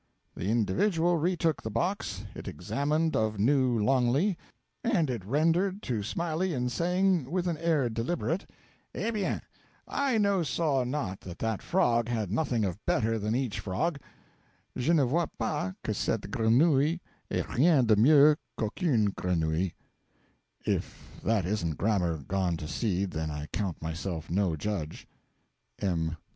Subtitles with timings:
[0.35, 4.35] The individual retook the box, it examined of new longly,
[4.83, 8.49] and it rendered to Smiley in saying with an air deliberate:
[8.95, 9.43] 'Eh bien!
[9.87, 13.99] I no saw not that that frog had nothing of better than each frog.'
[14.75, 16.99] (Je ne vois pas que cette grenouille
[17.29, 19.69] ait rien de mieux qu'aucune grenouille.)
[20.65, 25.07] (If that isn't grammar gone to seed, then I count myself no judge.
[25.77, 26.17] M.